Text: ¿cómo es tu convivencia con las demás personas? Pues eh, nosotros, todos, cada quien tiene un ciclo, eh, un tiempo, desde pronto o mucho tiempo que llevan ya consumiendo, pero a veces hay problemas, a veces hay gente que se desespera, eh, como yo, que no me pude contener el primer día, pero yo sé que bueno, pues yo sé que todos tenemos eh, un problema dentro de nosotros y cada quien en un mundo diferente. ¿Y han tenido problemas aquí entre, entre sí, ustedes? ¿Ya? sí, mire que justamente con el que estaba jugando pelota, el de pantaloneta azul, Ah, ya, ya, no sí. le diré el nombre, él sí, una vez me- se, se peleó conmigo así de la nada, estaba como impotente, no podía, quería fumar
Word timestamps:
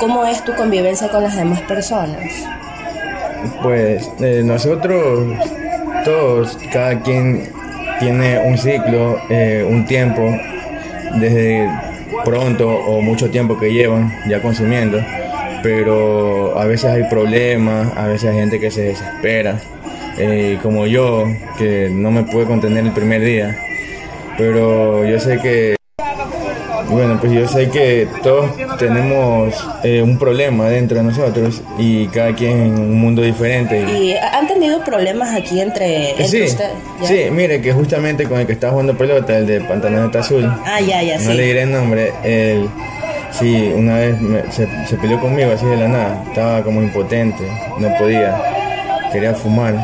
¿cómo 0.00 0.24
es 0.24 0.42
tu 0.42 0.54
convivencia 0.54 1.08
con 1.08 1.22
las 1.22 1.36
demás 1.36 1.60
personas? 1.60 2.24
Pues 3.62 4.10
eh, 4.20 4.42
nosotros, 4.42 5.36
todos, 6.04 6.58
cada 6.72 7.00
quien 7.00 7.50
tiene 8.00 8.38
un 8.38 8.56
ciclo, 8.56 9.18
eh, 9.28 9.64
un 9.68 9.84
tiempo, 9.84 10.22
desde 11.16 11.68
pronto 12.24 12.68
o 12.68 13.02
mucho 13.02 13.30
tiempo 13.30 13.58
que 13.58 13.72
llevan 13.72 14.12
ya 14.26 14.40
consumiendo, 14.40 14.98
pero 15.62 16.58
a 16.58 16.64
veces 16.64 16.90
hay 16.90 17.04
problemas, 17.04 17.94
a 17.96 18.06
veces 18.06 18.30
hay 18.30 18.36
gente 18.36 18.58
que 18.58 18.70
se 18.70 18.82
desespera, 18.82 19.60
eh, 20.16 20.58
como 20.62 20.86
yo, 20.86 21.26
que 21.58 21.90
no 21.92 22.10
me 22.10 22.24
pude 22.24 22.46
contener 22.46 22.86
el 22.86 22.92
primer 22.92 23.22
día, 23.22 23.56
pero 24.38 25.04
yo 25.04 25.20
sé 25.20 25.38
que 25.38 25.79
bueno, 26.90 27.18
pues 27.20 27.32
yo 27.32 27.46
sé 27.48 27.68
que 27.70 28.06
todos 28.22 28.50
tenemos 28.78 29.54
eh, 29.82 30.02
un 30.02 30.18
problema 30.18 30.68
dentro 30.68 30.96
de 30.98 31.04
nosotros 31.04 31.62
y 31.78 32.06
cada 32.08 32.34
quien 32.34 32.60
en 32.62 32.78
un 32.78 33.00
mundo 33.00 33.22
diferente. 33.22 33.80
¿Y 33.82 34.14
han 34.14 34.46
tenido 34.48 34.82
problemas 34.84 35.34
aquí 35.34 35.60
entre, 35.60 36.10
entre 36.10 36.28
sí, 36.28 36.42
ustedes? 36.42 36.70
¿Ya? 37.02 37.06
sí, 37.08 37.24
mire 37.30 37.60
que 37.60 37.72
justamente 37.72 38.24
con 38.24 38.40
el 38.40 38.46
que 38.46 38.52
estaba 38.52 38.72
jugando 38.72 38.96
pelota, 38.96 39.36
el 39.38 39.46
de 39.46 39.60
pantaloneta 39.60 40.20
azul, 40.20 40.44
Ah, 40.66 40.80
ya, 40.80 41.02
ya, 41.02 41.18
no 41.18 41.30
sí. 41.30 41.36
le 41.36 41.42
diré 41.44 41.62
el 41.62 41.72
nombre, 41.72 42.12
él 42.24 42.68
sí, 43.30 43.72
una 43.76 43.96
vez 43.98 44.20
me- 44.20 44.50
se, 44.52 44.66
se 44.86 44.96
peleó 44.96 45.20
conmigo 45.20 45.52
así 45.52 45.64
de 45.66 45.76
la 45.76 45.88
nada, 45.88 46.24
estaba 46.28 46.62
como 46.62 46.82
impotente, 46.82 47.44
no 47.78 47.88
podía, 47.98 48.36
quería 49.12 49.34
fumar 49.34 49.74